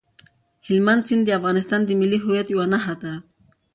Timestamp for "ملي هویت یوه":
1.99-2.65